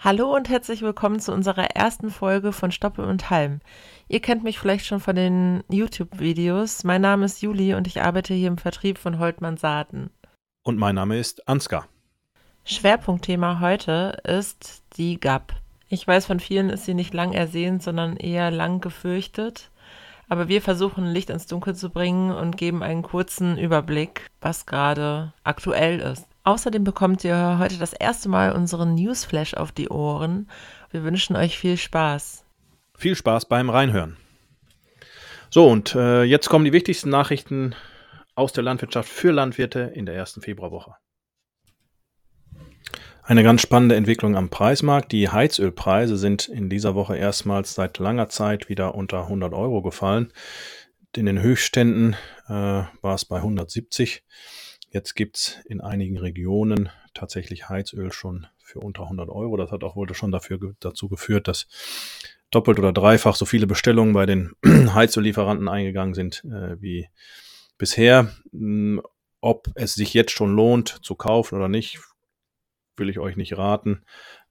[0.00, 3.58] Hallo und herzlich willkommen zu unserer ersten Folge von Stoppel und Halm.
[4.06, 6.84] Ihr kennt mich vielleicht schon von den YouTube-Videos.
[6.84, 10.10] Mein Name ist Juli und ich arbeite hier im Vertrieb von Holtmann Saaten.
[10.62, 11.88] Und mein Name ist Ansgar.
[12.64, 15.52] Schwerpunktthema heute ist die GAP.
[15.88, 19.72] Ich weiß, von vielen ist sie nicht lang ersehnt, sondern eher lang gefürchtet.
[20.28, 25.32] Aber wir versuchen Licht ins Dunkel zu bringen und geben einen kurzen Überblick, was gerade
[25.42, 26.26] aktuell ist.
[26.44, 30.48] Außerdem bekommt ihr heute das erste Mal unseren Newsflash auf die Ohren.
[30.90, 32.44] Wir wünschen euch viel Spaß.
[32.96, 34.16] Viel Spaß beim Reinhören.
[35.50, 37.74] So, und äh, jetzt kommen die wichtigsten Nachrichten
[38.34, 40.94] aus der Landwirtschaft für Landwirte in der ersten Februarwoche.
[43.28, 45.12] Eine ganz spannende Entwicklung am Preismarkt.
[45.12, 50.32] Die Heizölpreise sind in dieser Woche erstmals seit langer Zeit wieder unter 100 Euro gefallen.
[51.14, 54.24] In den Höchstständen äh, war es bei 170.
[54.88, 59.58] Jetzt gibt es in einigen Regionen tatsächlich Heizöl schon für unter 100 Euro.
[59.58, 61.66] Das hat auch wohl schon dafür, dazu geführt, dass
[62.50, 67.08] doppelt oder dreifach so viele Bestellungen bei den Heizöllieferanten eingegangen sind äh, wie
[67.76, 68.30] bisher.
[68.52, 69.02] Hm,
[69.42, 72.00] ob es sich jetzt schon lohnt zu kaufen oder nicht,
[72.98, 74.02] will ich euch nicht raten.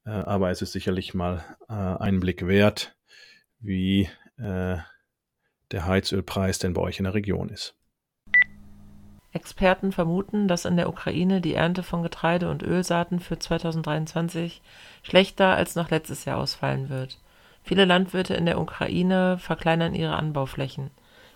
[0.06, 2.96] Äh, aber es ist sicherlich mal äh, einen Blick wert,
[3.60, 4.78] wie äh,
[5.72, 7.76] der Heizölpreis denn bei euch in der Region ist.
[9.34, 14.62] Experten vermuten, dass in der Ukraine die Ernte von Getreide und Ölsaaten für 2023
[15.04, 17.20] schlechter als noch letztes Jahr ausfallen wird.
[17.62, 20.90] Viele Landwirte in der Ukraine verkleinern ihre Anbauflächen.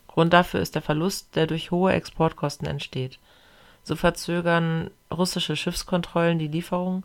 [0.08, 3.20] Grund dafür ist der Verlust, der durch hohe Exportkosten entsteht.
[3.84, 7.04] So verzögern russische Schiffskontrollen die Lieferung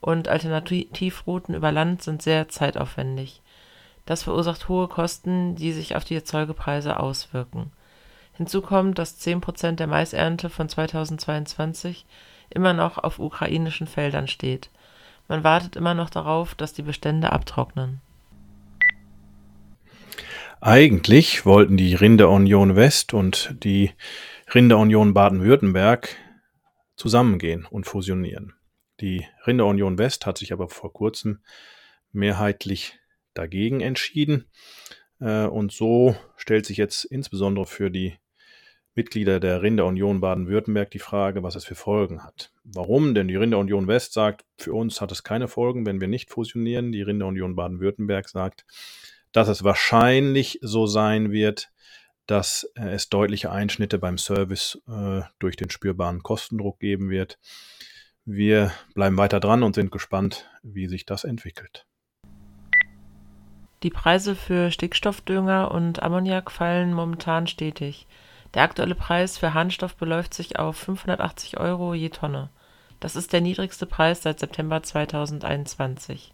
[0.00, 3.42] und Alternativrouten über Land sind sehr zeitaufwendig.
[4.06, 7.72] Das verursacht hohe Kosten, die sich auf die Erzeugerpreise auswirken
[8.36, 12.04] Hinzu kommt, dass 10 Prozent der Maisernte von 2022
[12.50, 14.70] immer noch auf ukrainischen Feldern steht.
[15.28, 18.00] Man wartet immer noch darauf, dass die Bestände abtrocknen.
[20.60, 23.92] Eigentlich wollten die Rinderunion West und die
[24.52, 26.16] Rinderunion Baden-Württemberg
[26.96, 28.54] zusammengehen und fusionieren.
[29.00, 31.40] Die Rinderunion West hat sich aber vor kurzem
[32.12, 32.98] mehrheitlich
[33.32, 34.44] dagegen entschieden.
[35.20, 38.18] Äh, und so stellt sich jetzt insbesondere für die
[38.94, 42.52] Mitglieder der Rinderunion Baden-Württemberg die Frage, was es für Folgen hat.
[42.62, 43.14] Warum?
[43.14, 46.92] Denn die Rinderunion West sagt, für uns hat es keine Folgen, wenn wir nicht fusionieren.
[46.92, 48.64] Die Rinderunion Baden-Württemberg sagt,
[49.32, 51.72] dass es wahrscheinlich so sein wird,
[52.26, 57.38] dass äh, es deutliche Einschnitte beim Service äh, durch den spürbaren Kostendruck geben wird.
[58.24, 61.86] Wir bleiben weiter dran und sind gespannt, wie sich das entwickelt.
[63.82, 68.06] Die Preise für Stickstoffdünger und Ammoniak fallen momentan stetig.
[68.54, 72.48] Der aktuelle Preis für Harnstoff beläuft sich auf 580 Euro je Tonne.
[73.00, 76.32] Das ist der niedrigste Preis seit September 2021.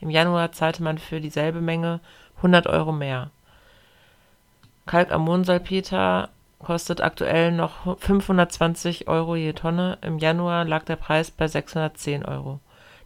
[0.00, 2.00] Im Januar zahlte man für dieselbe Menge
[2.36, 3.30] 100 Euro mehr.
[4.90, 9.98] Kalkammoniumsalpeter kostet aktuell noch 520 Euro je Tonne.
[10.02, 12.58] Im Januar lag der Preis bei 610 Euro.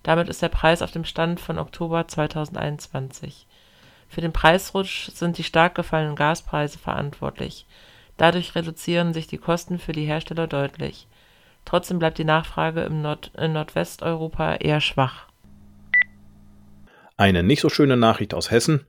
[0.03, 3.47] Damit ist der Preis auf dem Stand von Oktober 2021.
[4.09, 7.67] Für den Preisrutsch sind die stark gefallenen Gaspreise verantwortlich.
[8.17, 11.07] Dadurch reduzieren sich die Kosten für die Hersteller deutlich.
[11.67, 15.27] Trotzdem bleibt die Nachfrage im Nord in Nordwesteuropa eher schwach.
[17.17, 18.87] Eine nicht so schöne Nachricht aus Hessen.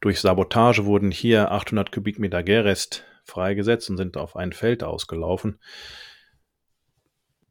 [0.00, 5.58] Durch Sabotage wurden hier 800 Kubikmeter Gärrest freigesetzt und sind auf ein Feld ausgelaufen.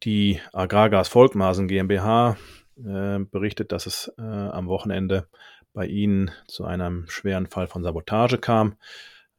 [0.03, 2.37] Die Agrargas Volkmaßen GmbH
[2.77, 5.27] äh, berichtet, dass es äh, am Wochenende
[5.73, 8.75] bei ihnen zu einem schweren Fall von Sabotage kam.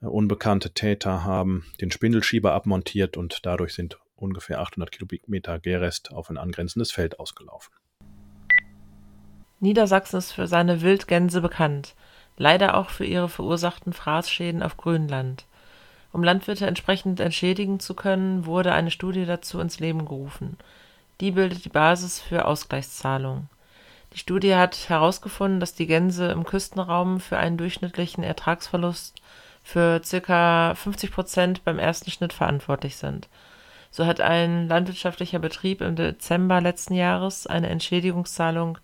[0.00, 6.30] Äh, unbekannte Täter haben den Spindelschieber abmontiert und dadurch sind ungefähr 800 Kubikmeter Gärrest auf
[6.30, 7.72] ein angrenzendes Feld ausgelaufen.
[9.60, 11.94] Niedersachsen ist für seine Wildgänse bekannt,
[12.36, 15.44] leider auch für ihre verursachten Fraßschäden auf Grünland.
[16.12, 20.56] Um Landwirte entsprechend entschädigen zu können, wurde eine Studie dazu ins Leben gerufen.
[21.20, 23.48] Die bildet die Basis für Ausgleichszahlungen.
[24.12, 29.20] Die Studie hat herausgefunden, dass die Gänse im Küstenraum für einen durchschnittlichen Ertragsverlust
[29.62, 33.28] für circa 50 Prozent beim ersten Schnitt verantwortlich sind.
[33.90, 38.78] So hat ein landwirtschaftlicher Betrieb im Dezember letzten Jahres eine Entschädigungszahlung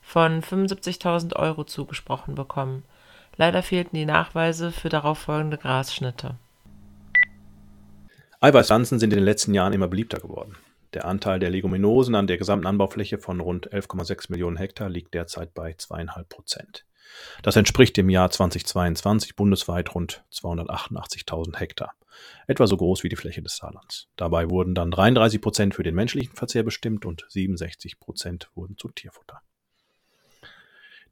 [0.00, 2.84] von 75.000 Euro zugesprochen bekommen.
[3.38, 6.34] Leider fehlten die Nachweise für darauf folgende Grasschnitte.
[8.40, 10.56] Eiweißpflanzen sind in den letzten Jahren immer beliebter geworden.
[10.92, 15.54] Der Anteil der Leguminosen an der gesamten Anbaufläche von rund 11,6 Millionen Hektar liegt derzeit
[15.54, 16.84] bei zweieinhalb Prozent.
[17.42, 21.94] Das entspricht im Jahr 2022 bundesweit rund 288.000 Hektar,
[22.48, 24.08] etwa so groß wie die Fläche des Saarlands.
[24.16, 28.88] Dabei wurden dann 33 Prozent für den menschlichen Verzehr bestimmt und 67 Prozent wurden zu
[28.88, 29.40] Tierfutter.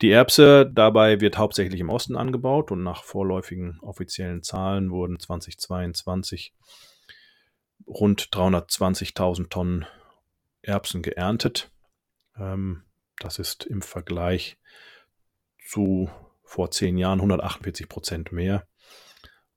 [0.03, 6.53] Die Erbse dabei wird hauptsächlich im Osten angebaut und nach vorläufigen offiziellen Zahlen wurden 2022
[7.87, 9.87] rund 320.000 Tonnen
[10.61, 11.71] Erbsen geerntet.
[12.37, 12.83] Ähm,
[13.19, 14.59] das ist im Vergleich
[15.67, 16.11] zu
[16.45, 18.67] vor zehn Jahren 148 Prozent mehr.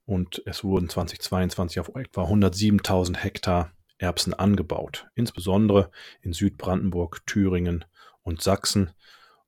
[0.06, 5.92] Und es wurden 2022 auf etwa 107.000 Hektar Erbsen angebaut, insbesondere
[6.22, 7.84] in Südbrandenburg, Thüringen
[8.24, 8.92] und Sachsen,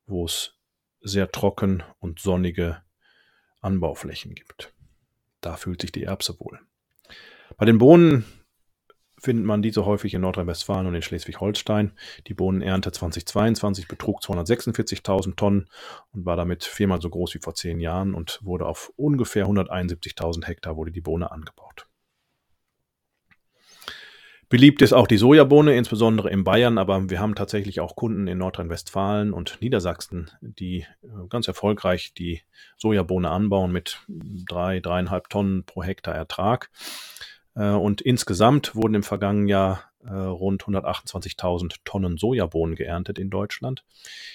[0.05, 0.53] wo es
[1.01, 2.81] sehr trocken und sonnige
[3.61, 4.73] Anbauflächen gibt.
[5.41, 6.59] Da fühlt sich die Erbse wohl.
[7.57, 8.25] Bei den Bohnen
[9.21, 11.91] findet man diese häufig in Nordrhein-Westfalen und in Schleswig-Holstein.
[12.27, 15.69] Die Bohnenernte 2022 betrug 246.000 Tonnen
[16.11, 20.45] und war damit viermal so groß wie vor zehn Jahren und wurde auf ungefähr 171.000
[20.45, 21.87] Hektar wurde die Bohne angebaut.
[24.51, 28.37] Beliebt ist auch die Sojabohne, insbesondere in Bayern, aber wir haben tatsächlich auch Kunden in
[28.37, 32.41] Nordrhein-Westfalen und Niedersachsen, die äh, ganz erfolgreich die
[32.75, 36.69] Sojabohne anbauen mit drei, dreieinhalb Tonnen pro Hektar Ertrag.
[37.55, 43.85] Äh, und insgesamt wurden im vergangenen Jahr äh, rund 128.000 Tonnen Sojabohnen geerntet in Deutschland.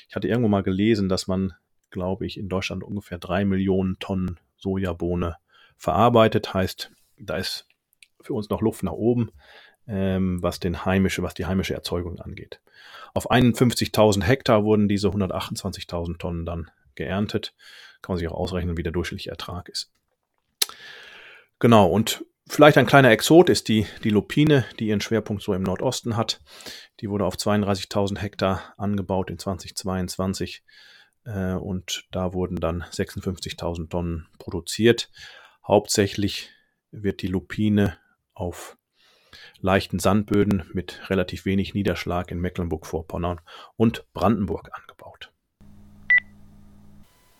[0.09, 1.53] Ich hatte irgendwo mal gelesen, dass man,
[1.91, 5.37] glaube ich, in Deutschland ungefähr drei Millionen Tonnen Sojabohne
[5.77, 6.55] verarbeitet.
[6.55, 7.67] Heißt, da ist
[8.23, 9.31] für uns noch Luft nach oben
[9.89, 12.61] ähm, was, den heimische, was die heimische Erzeugung angeht.
[13.15, 17.55] Auf 51.000 Hektar wurden diese 128.000 Tonnen dann geerntet.
[18.03, 19.93] Kann man sich auch ausrechnen, wie der durchschnittliche Ertrag ist.
[21.59, 25.63] Genau, und vielleicht ein kleiner Exot ist die, die Lupine, die ihren Schwerpunkt so im
[25.63, 26.41] Nordosten hat.
[27.01, 30.63] Die wurde auf 32.000 Hektar angebaut in 2022
[31.25, 35.11] äh, und da wurden dann 56.000 Tonnen produziert.
[35.67, 36.51] Hauptsächlich
[36.91, 37.99] wird die Lupine
[38.35, 38.77] auf
[39.61, 43.41] leichten Sandböden mit relativ wenig Niederschlag in Mecklenburg-Vorpommern
[43.77, 45.33] und Brandenburg angebaut.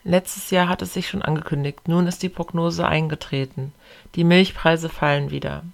[0.05, 3.73] Letztes Jahr hat es sich schon angekündigt, nun ist die Prognose eingetreten.
[4.15, 5.65] Die Milchpreise fallen wieder.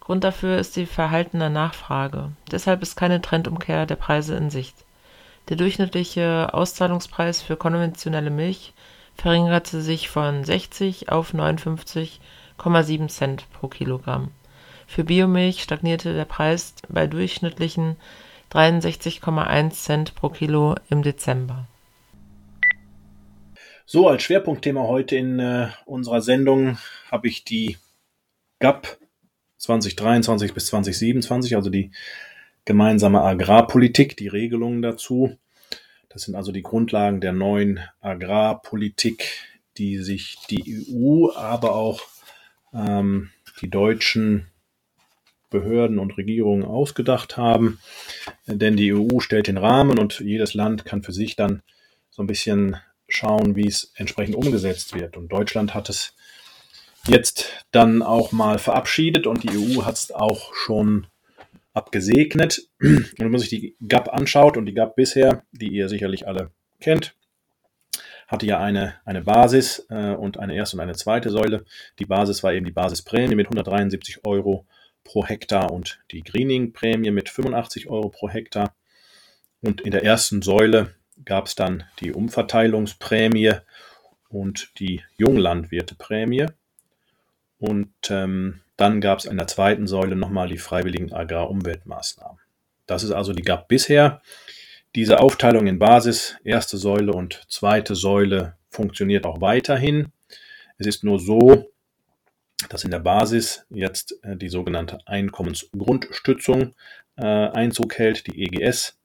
[0.00, 2.32] Grund dafür ist die verhaltene Nachfrage.
[2.50, 4.74] Deshalb ist keine Trendumkehr der Preise in Sicht.
[5.48, 8.72] Der durchschnittliche Auszahlungspreis für konventionelle Milch
[9.14, 14.30] verringerte sich von 60 auf 59,7 Cent pro Kilogramm.
[14.92, 17.96] Für Biomilch stagnierte der Preis bei durchschnittlichen
[18.50, 21.66] 63,1 Cent pro Kilo im Dezember.
[23.86, 26.76] So, als Schwerpunktthema heute in äh, unserer Sendung
[27.10, 27.78] habe ich die
[28.58, 28.98] GAP
[29.56, 31.90] 2023 bis 2027, also die
[32.66, 35.38] gemeinsame Agrarpolitik, die Regelungen dazu.
[36.10, 39.38] Das sind also die Grundlagen der neuen Agrarpolitik,
[39.78, 42.02] die sich die EU, aber auch
[42.74, 43.30] ähm,
[43.62, 44.51] die deutschen
[45.52, 47.78] Behörden und Regierungen ausgedacht haben.
[48.46, 51.62] Denn die EU stellt den Rahmen und jedes Land kann für sich dann
[52.10, 52.76] so ein bisschen
[53.08, 55.16] schauen, wie es entsprechend umgesetzt wird.
[55.16, 56.14] Und Deutschland hat es
[57.06, 61.06] jetzt dann auch mal verabschiedet und die EU hat es auch schon
[61.74, 62.68] abgesegnet.
[62.78, 67.14] Wenn man sich die GAP anschaut und die GAP bisher, die ihr sicherlich alle kennt,
[68.26, 71.64] hatte ja eine, eine Basis äh, und eine erste und eine zweite Säule.
[71.98, 74.66] Die Basis war eben die Basisprämie mit 173 Euro
[75.04, 78.74] pro Hektar und die Greening-Prämie mit 85 Euro pro Hektar.
[79.60, 80.94] Und in der ersten Säule
[81.24, 83.54] gab es dann die Umverteilungsprämie
[84.28, 86.46] und die Junglandwirteprämie.
[87.58, 92.38] Und ähm, dann gab es in der zweiten Säule nochmal die freiwilligen Agrarumweltmaßnahmen.
[92.86, 94.22] Das ist also die GAP bisher.
[94.94, 100.12] Diese Aufteilung in Basis, erste Säule und zweite Säule funktioniert auch weiterhin.
[100.78, 101.71] Es ist nur so,
[102.68, 106.74] dass in der Basis jetzt äh, die sogenannte Einkommensgrundstützung
[107.16, 108.98] äh, Einzug hält, die EGS,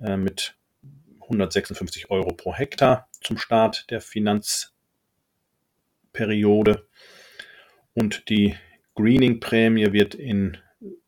[0.00, 0.54] äh, mit
[1.22, 6.86] 156 Euro pro Hektar zum Start der Finanzperiode.
[7.94, 8.56] Und die
[8.94, 10.56] Greening-Prämie wird in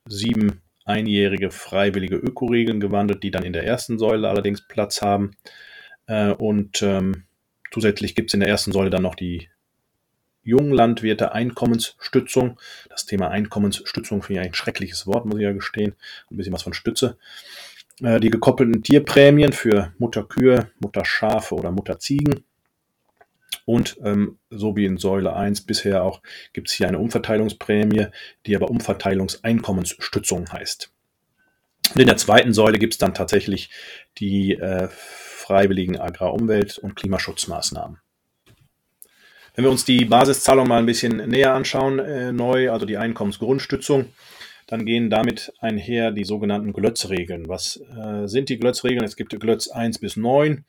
[0.06, 5.36] sieben einjährige freiwillige Ökoregeln gewandelt, die dann in der ersten Säule allerdings Platz haben.
[6.06, 7.24] Und ähm,
[7.70, 9.48] zusätzlich gibt es in der ersten Säule dann noch die
[10.44, 12.58] Junglandwirte Einkommensstützung.
[12.88, 15.94] Das Thema Einkommensstützung finde ich ein schreckliches Wort, muss ich ja gestehen.
[16.30, 17.16] Ein bisschen was von Stütze.
[18.00, 22.44] Äh, die gekoppelten Tierprämien für Mutterkühe, Mutterschafe oder Mutterziegen.
[23.64, 26.20] Und ähm, so wie in Säule 1 bisher auch
[26.52, 28.06] gibt es hier eine Umverteilungsprämie,
[28.46, 30.90] die aber Umverteilungseinkommensstützung heißt.
[31.94, 33.70] Und in der zweiten Säule gibt es dann tatsächlich
[34.18, 37.98] die äh, freiwilligen Agrarumwelt- und Klimaschutzmaßnahmen.
[39.54, 44.06] Wenn wir uns die Basiszahlung mal ein bisschen näher anschauen, äh, neu, also die Einkommensgrundstützung,
[44.66, 47.48] dann gehen damit einher die sogenannten Glötz-Regeln.
[47.48, 49.04] Was äh, sind die Glötz-Regeln?
[49.04, 50.64] Es gibt Glötz 1 bis 9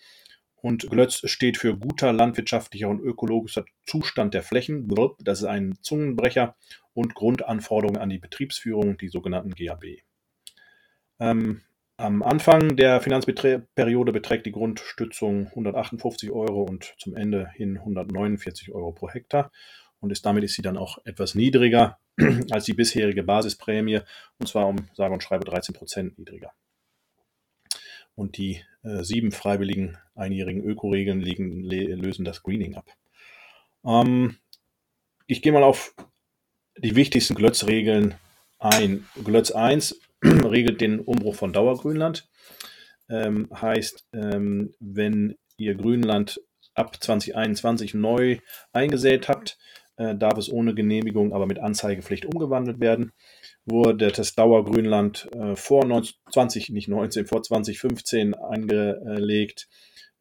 [0.58, 4.94] und Glötz steht für guter landwirtschaftlicher und ökologischer Zustand der Flächen.
[5.20, 6.56] Das ist ein Zungenbrecher
[6.94, 9.84] und Grundanforderungen an die Betriebsführung, die sogenannten GAB.
[11.20, 11.62] Ähm,
[11.98, 18.92] am Anfang der Finanzperiode beträgt die Grundstützung 158 Euro und zum Ende hin 149 Euro
[18.92, 19.52] pro Hektar.
[20.00, 22.00] Und ist, damit ist sie dann auch etwas niedriger
[22.52, 24.02] als die bisherige Basisprämie,
[24.38, 26.52] und zwar um sage und schreibe 13 Prozent niedriger.
[28.16, 32.86] Und die äh, sieben freiwilligen einjährigen Ökoregeln lösen das Greening ab.
[33.86, 34.38] Ähm,
[35.26, 35.96] ich gehe mal auf
[36.78, 38.16] die wichtigsten Glötz-Regeln
[38.60, 39.08] ein.
[39.24, 40.00] Glötz 1
[40.50, 42.28] regelt den Umbruch von Dauergrünland.
[43.10, 46.42] Ähm, heißt, ähm, wenn ihr Grünland
[46.74, 48.38] ab 2021 neu
[48.72, 49.58] eingesät habt,
[49.98, 53.12] äh, darf es ohne Genehmigung, aber mit Anzeigepflicht umgewandelt werden.
[53.66, 59.68] Wurde das Dauergrünland äh, vor 19, 20, nicht 19, vor 2015 eingelegt,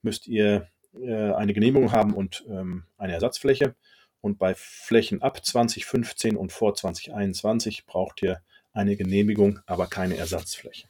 [0.03, 0.69] müsst ihr
[1.01, 3.75] äh, eine Genehmigung haben und ähm, eine Ersatzfläche.
[4.21, 8.41] Und bei Flächen ab 2015 und vor 2021 braucht ihr
[8.73, 10.89] eine Genehmigung, aber keine Ersatzfläche.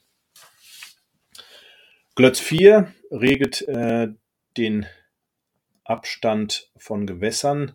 [2.15, 4.09] Glötz 4 regelt äh,
[4.57, 4.87] den
[5.85, 7.73] Abstand von Gewässern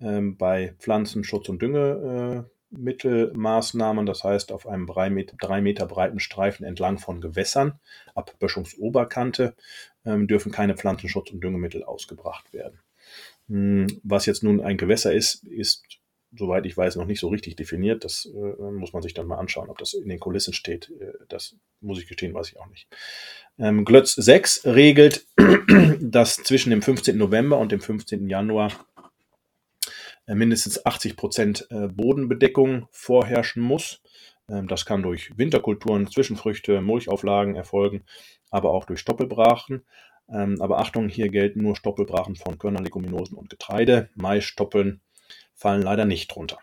[0.00, 6.66] ähm, bei Pflanzenschutz und Düngemittelmaßnahmen, das heißt auf einem drei Meter, drei Meter breiten Streifen
[6.66, 7.78] entlang von Gewässern
[8.14, 9.54] ab Böschungsoberkante
[10.04, 12.80] ähm, dürfen keine Pflanzenschutz- und Düngemittel ausgebracht werden.
[13.48, 15.84] Hm, was jetzt nun ein Gewässer ist, ist
[16.36, 18.04] soweit ich weiß, noch nicht so richtig definiert.
[18.04, 20.92] Das äh, muss man sich dann mal anschauen, ob das in den Kulissen steht.
[21.00, 22.88] Äh, das muss ich gestehen, weiß ich auch nicht.
[23.58, 25.26] Ähm, Glötz 6 regelt,
[26.00, 27.16] dass zwischen dem 15.
[27.16, 28.28] November und dem 15.
[28.28, 28.72] Januar
[30.26, 34.02] äh, mindestens 80 Prozent äh, Bodenbedeckung vorherrschen muss.
[34.48, 38.04] Ähm, das kann durch Winterkulturen, Zwischenfrüchte, Mulchauflagen erfolgen,
[38.50, 39.84] aber auch durch Stoppelbrachen.
[40.28, 44.10] Ähm, aber Achtung, hier gelten nur Stoppelbrachen von Körnern, Leguminosen und Getreide.
[44.16, 45.00] Maisstoppeln
[45.56, 46.58] fallen leider nicht drunter.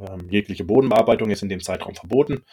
[0.00, 2.44] Ähm, jegliche Bodenbearbeitung ist in dem Zeitraum verboten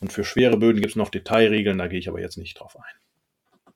[0.00, 2.76] und für schwere Böden gibt es noch Detailregeln, da gehe ich aber jetzt nicht drauf
[2.76, 3.72] ein.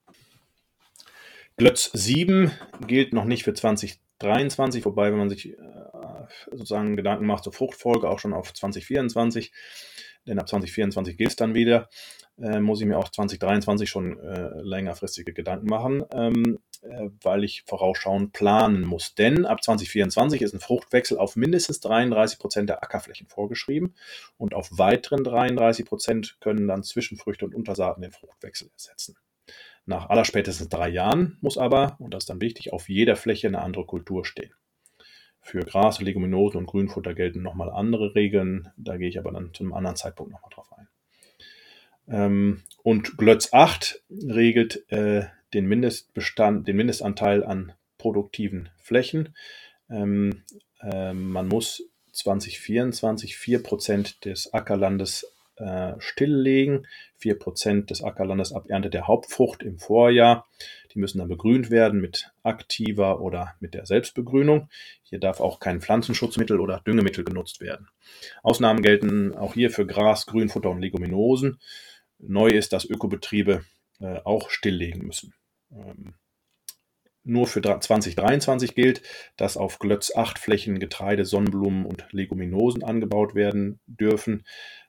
[1.56, 2.50] Glötz 7
[2.86, 5.56] gilt noch nicht für 2023, wobei, wenn man sich äh,
[6.50, 9.52] sozusagen Gedanken macht zur Fruchtfolge, auch schon auf 2024,
[10.26, 11.88] denn ab 2024 gilt es dann wieder,
[12.40, 16.04] äh, muss ich mir auch 2023 schon äh, längerfristige Gedanken machen.
[16.12, 19.14] Ähm, äh, weil ich vorausschauend planen muss.
[19.14, 23.94] Denn ab 2024 ist ein Fruchtwechsel auf mindestens 33 Prozent der Ackerflächen vorgeschrieben
[24.36, 29.16] und auf weiteren 33 Prozent können dann Zwischenfrüchte und Untersaaten den Fruchtwechsel ersetzen.
[29.86, 33.62] Nach allerspätestens drei Jahren muss aber, und das ist dann wichtig, auf jeder Fläche eine
[33.62, 34.52] andere Kultur stehen.
[35.40, 38.72] Für Gras, Leguminosen und Grünfutter gelten nochmal andere Regeln.
[38.76, 40.88] Da gehe ich aber dann zu einem anderen Zeitpunkt nochmal drauf ein.
[42.08, 49.34] Ähm, und Glötz 8 regelt äh, den Mindestbestand, den Mindestanteil an produktiven Flächen.
[49.90, 50.42] Ähm,
[50.80, 56.86] äh, man muss 2024 4% des Ackerlandes äh, stilllegen,
[57.20, 60.46] 4% des Ackerlandes ab Ernte der Hauptfrucht im Vorjahr.
[60.92, 64.68] Die müssen dann begrünt werden mit aktiver oder mit der Selbstbegrünung.
[65.02, 67.88] Hier darf auch kein Pflanzenschutzmittel oder Düngemittel genutzt werden.
[68.42, 71.60] Ausnahmen gelten auch hier für Gras, Grünfutter und Leguminosen.
[72.22, 73.64] Neu ist, dass Ökobetriebe
[74.00, 75.34] äh, auch stilllegen müssen.
[75.70, 76.14] Ähm,
[77.24, 79.02] nur für 2023 gilt,
[79.36, 84.44] dass auf Glötz 8 Flächen Getreide, Sonnenblumen und Leguminosen angebaut werden dürfen.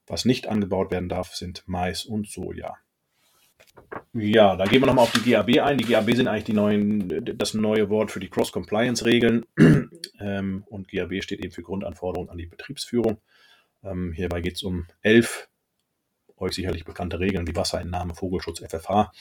[0.07, 2.75] Was nicht angebaut werden darf, sind Mais und Soja.
[4.13, 5.77] Ja, da gehen wir nochmal auf die GAB ein.
[5.77, 9.45] Die GAB sind eigentlich neuen, das neue Wort für die Cross-Compliance-Regeln.
[10.19, 13.17] Ähm, und GAB steht eben für Grundanforderungen an die Betriebsführung.
[13.83, 15.49] Ähm, hierbei geht es um elf
[16.37, 19.11] euch sicherlich bekannte Regeln wie Wasserentnahme, Vogelschutz, FFH.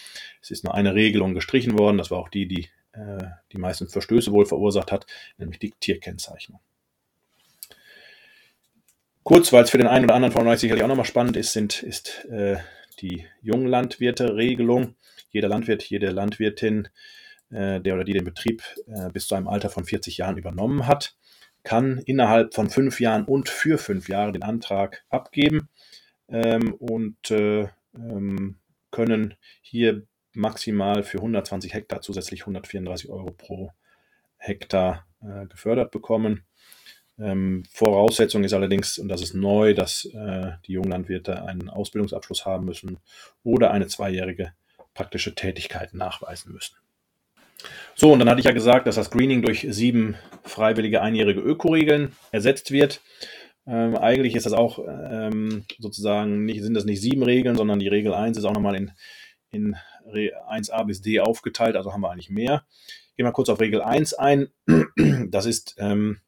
[0.41, 3.89] Es ist nur eine Regelung gestrichen worden, das war auch die, die äh, die meisten
[3.89, 5.07] Verstöße wohl verursacht hat,
[5.39, 6.61] nämlich die Tierkennzeichnung.
[9.23, 11.53] Kurz, weil es für den einen oder anderen von euch sicherlich auch nochmal spannend ist,
[11.53, 12.57] sind, ist äh,
[13.01, 14.97] die Junglandwirte-Regelung.
[15.31, 16.89] Jeder Landwirt, jede Landwirtin,
[17.51, 20.87] äh, der oder die den Betrieb äh, bis zu einem Alter von 40 Jahren übernommen
[20.87, 21.17] hat,
[21.63, 25.69] kann innerhalb von fünf Jahren und für fünf Jahre den Antrag abgeben
[26.33, 28.57] ähm, und äh, ähm,
[28.91, 33.71] können hier maximal für 120 Hektar zusätzlich 134 Euro pro
[34.39, 36.45] Hektar äh, gefördert bekommen.
[37.19, 42.65] Ähm, Voraussetzung ist allerdings, und das ist neu, dass äh, die Junglandwirte einen Ausbildungsabschluss haben
[42.65, 42.99] müssen
[43.45, 44.53] oder eine zweijährige
[44.95, 46.77] praktische Tätigkeit nachweisen müssen.
[47.95, 52.17] So, und dann hatte ich ja gesagt, dass das Greening durch sieben freiwillige einjährige Ökoregeln
[52.33, 53.01] ersetzt wird.
[53.67, 57.89] Ähm, eigentlich ist das auch ähm, sozusagen nicht, sind das nicht sieben Regeln, sondern die
[57.89, 58.93] Regel 1 ist auch nochmal in,
[59.51, 59.77] in
[60.07, 62.65] 1a bis d aufgeteilt, also haben wir eigentlich mehr.
[63.17, 64.49] Gehen wir kurz auf Regel 1 ein.
[65.31, 66.21] Das ist ähm,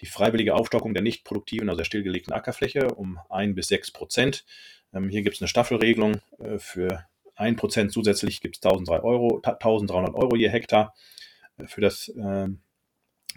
[0.00, 4.44] die freiwillige Aufstockung der nicht produktiven, also der stillgelegten Ackerfläche um 1 bis 6 Prozent.
[4.92, 6.20] Ähm, hier gibt es eine Staffelregelung.
[6.38, 7.04] Äh, für
[7.36, 10.94] 1 Prozent zusätzlich gibt es 1300 Euro, 1300 Euro je Hektar.
[11.58, 12.48] Äh, für das äh,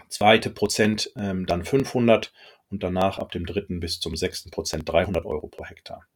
[0.08, 2.32] zweite Prozent ähm, dann 500
[2.70, 6.06] und danach ab dem dritten bis zum sechsten Prozent 300 Euro pro Hektar.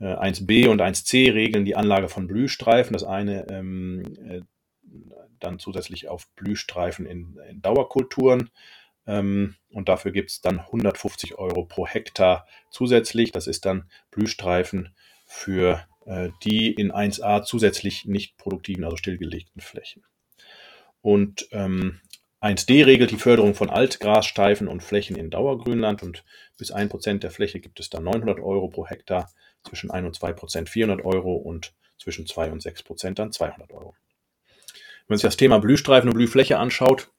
[0.00, 2.94] 1b äh, und 1c regeln die Anlage von Blühstreifen.
[2.94, 4.40] Das eine ähm, äh,
[5.38, 8.50] dann zusätzlich auf Blühstreifen in, in Dauerkulturen.
[9.06, 13.32] Ähm, und dafür gibt es dann 150 Euro pro Hektar zusätzlich.
[13.32, 14.94] Das ist dann Blühstreifen
[15.26, 20.04] für äh, die in 1a zusätzlich nicht produktiven, also stillgelegten Flächen.
[21.02, 22.00] Und ähm,
[22.40, 26.24] 1d regelt die Förderung von Altgrassteifen und Flächen in Dauergrünland und
[26.56, 29.30] bis 1% der Fläche gibt es dann 900 Euro pro Hektar,
[29.62, 33.94] zwischen 1 und 2% 400 Euro und zwischen 2 und 6% dann 200 Euro.
[34.46, 37.10] Wenn man sich das Thema Blühstreifen und Blühfläche anschaut,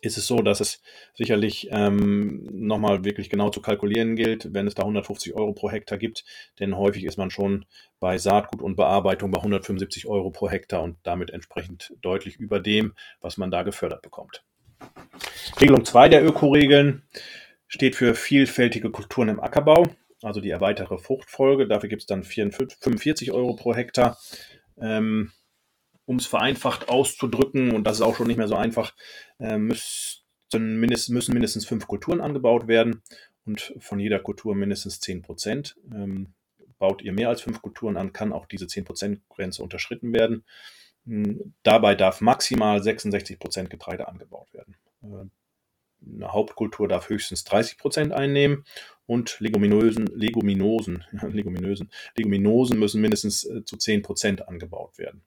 [0.00, 0.82] ist es so, dass es
[1.14, 5.98] sicherlich ähm, nochmal wirklich genau zu kalkulieren gilt, wenn es da 150 Euro pro Hektar
[5.98, 6.24] gibt.
[6.60, 7.64] Denn häufig ist man schon
[8.00, 12.94] bei Saatgut und Bearbeitung bei 175 Euro pro Hektar und damit entsprechend deutlich über dem,
[13.20, 14.44] was man da gefördert bekommt.
[15.60, 17.02] Regelung 2 der Ökoregeln
[17.66, 19.84] steht für vielfältige Kulturen im Ackerbau,
[20.22, 21.66] also die erweiterte Fruchtfolge.
[21.66, 24.18] Dafür gibt es dann 45 Euro pro Hektar.
[24.80, 25.32] Ähm,
[26.06, 28.94] um es vereinfacht auszudrücken, und das ist auch schon nicht mehr so einfach,
[29.38, 33.02] äh, müssen, mindest, müssen mindestens fünf Kulturen angebaut werden
[33.44, 35.76] und von jeder Kultur mindestens 10 Prozent.
[35.92, 36.34] Ähm,
[36.78, 40.44] baut ihr mehr als fünf Kulturen an, kann auch diese 10%-Grenze unterschritten werden.
[41.06, 44.76] Hm, dabei darf maximal 66 Prozent Getreide angebaut werden.
[45.02, 45.28] Äh,
[46.06, 48.64] eine Hauptkultur darf höchstens 30 Prozent einnehmen
[49.06, 55.22] und Leguminosen, Leguminosen, Leguminosen, Leguminosen müssen mindestens äh, zu 10 Prozent angebaut werden.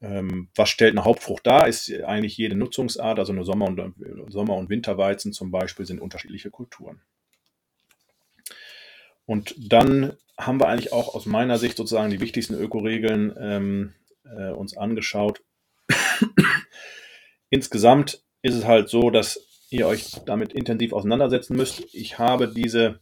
[0.00, 1.68] Ähm, was stellt eine Hauptfrucht dar?
[1.68, 3.94] Ist eigentlich jede Nutzungsart, also eine Sommer- und,
[4.28, 7.00] Sommer- und Winterweizen zum Beispiel, sind unterschiedliche Kulturen.
[9.24, 14.50] Und dann haben wir eigentlich auch aus meiner Sicht sozusagen die wichtigsten Ökoregeln ähm, äh,
[14.50, 15.42] uns angeschaut.
[17.50, 21.82] Insgesamt ist es halt so, dass ihr euch damit intensiv auseinandersetzen müsst.
[21.92, 23.00] Ich habe diese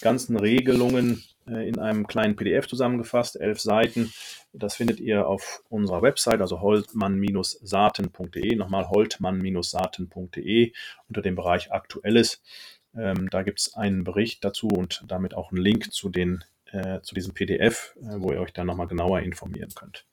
[0.00, 4.12] ganzen Regelungen äh, in einem kleinen PDF zusammengefasst, elf Seiten.
[4.52, 8.56] Das findet ihr auf unserer Website, also holtmann-saaten.de.
[8.56, 10.72] Nochmal holtmann-saaten.de
[11.08, 12.42] unter dem Bereich Aktuelles.
[12.96, 17.00] Ähm, da gibt es einen Bericht dazu und damit auch einen Link zu, den, äh,
[17.02, 20.06] zu diesem PDF, äh, wo ihr euch dann nochmal genauer informieren könnt.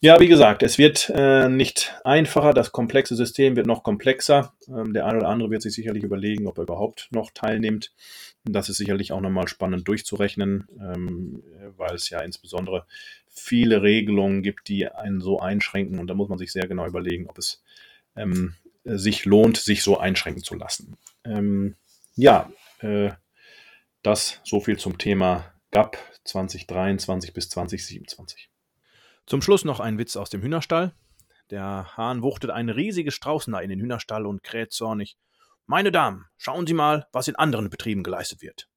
[0.00, 4.54] Ja, wie gesagt, es wird äh, nicht einfacher, das komplexe System wird noch komplexer.
[4.68, 7.92] Ähm, der eine oder andere wird sich sicherlich überlegen, ob er überhaupt noch teilnimmt.
[8.44, 11.42] Das ist sicherlich auch nochmal spannend durchzurechnen, ähm,
[11.76, 12.86] weil es ja insbesondere
[13.26, 15.98] viele Regelungen gibt, die einen so einschränken.
[15.98, 17.64] Und da muss man sich sehr genau überlegen, ob es
[18.14, 20.96] ähm, sich lohnt, sich so einschränken zu lassen.
[21.24, 21.74] Ähm,
[22.14, 23.10] ja, äh,
[24.02, 28.48] das so viel zum Thema GAP 2023 bis 2027.
[29.28, 30.94] Zum Schluss noch ein Witz aus dem Hühnerstall.
[31.50, 35.18] Der Hahn wuchtet ein riesiges Straußenei in den Hühnerstall und kräht zornig.
[35.66, 38.70] Meine Damen, schauen Sie mal, was in anderen Betrieben geleistet wird.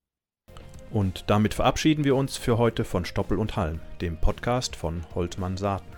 [0.90, 5.56] Und damit verabschieden wir uns für heute von Stoppel und Halm, dem Podcast von Holtmann
[5.56, 5.96] Saaten.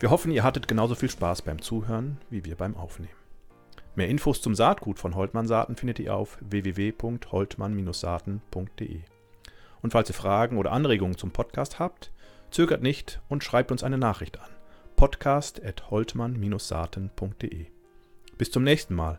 [0.00, 3.16] Wir hoffen, ihr hattet genauso viel Spaß beim Zuhören wie wir beim Aufnehmen.
[3.94, 9.00] Mehr Infos zum Saatgut von Holtmann Saaten findet ihr auf www.holtmann-saaten.de.
[9.80, 12.12] Und falls ihr Fragen oder Anregungen zum Podcast habt,
[12.52, 14.50] Zögert nicht und schreibt uns eine Nachricht an.
[14.96, 17.66] podcast.holtmann-saaten.de.
[18.36, 19.18] Bis zum nächsten Mal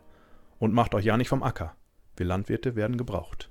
[0.60, 1.74] und macht euch ja nicht vom Acker.
[2.16, 3.50] Wir Landwirte werden gebraucht.